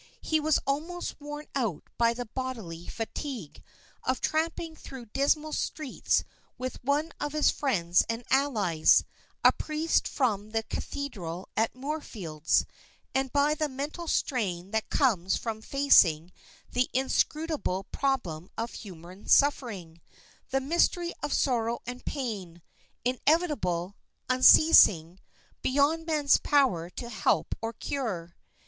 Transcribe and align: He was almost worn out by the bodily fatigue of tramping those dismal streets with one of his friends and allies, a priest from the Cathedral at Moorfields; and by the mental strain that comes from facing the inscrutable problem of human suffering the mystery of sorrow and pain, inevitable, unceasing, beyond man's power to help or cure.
He 0.23 0.39
was 0.39 0.57
almost 0.65 1.21
worn 1.21 1.45
out 1.53 1.83
by 1.95 2.15
the 2.15 2.25
bodily 2.25 2.87
fatigue 2.87 3.61
of 4.03 4.19
tramping 4.19 4.75
those 4.89 5.05
dismal 5.13 5.53
streets 5.53 6.23
with 6.57 6.83
one 6.83 7.11
of 7.19 7.33
his 7.33 7.51
friends 7.51 8.03
and 8.09 8.23
allies, 8.31 9.03
a 9.43 9.51
priest 9.51 10.07
from 10.07 10.49
the 10.53 10.63
Cathedral 10.63 11.49
at 11.55 11.75
Moorfields; 11.75 12.65
and 13.13 13.31
by 13.31 13.53
the 13.53 13.69
mental 13.69 14.07
strain 14.07 14.71
that 14.71 14.89
comes 14.89 15.37
from 15.37 15.61
facing 15.61 16.31
the 16.71 16.89
inscrutable 16.93 17.83
problem 17.83 18.49
of 18.57 18.73
human 18.73 19.27
suffering 19.27 20.01
the 20.49 20.59
mystery 20.59 21.13
of 21.21 21.31
sorrow 21.31 21.79
and 21.85 22.03
pain, 22.05 22.63
inevitable, 23.05 23.95
unceasing, 24.29 25.19
beyond 25.61 26.07
man's 26.07 26.37
power 26.39 26.89
to 26.89 27.07
help 27.07 27.53
or 27.61 27.71
cure. 27.71 28.35